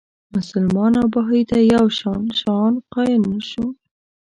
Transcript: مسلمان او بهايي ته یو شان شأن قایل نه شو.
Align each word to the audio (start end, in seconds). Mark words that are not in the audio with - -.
مسلمان 0.35 0.91
او 1.01 1.07
بهايي 1.13 1.43
ته 1.49 1.57
یو 1.73 1.85
شان 1.99 2.21
شأن 2.39 2.73
قایل 2.93 3.21
نه 3.31 3.41
شو. 3.49 3.65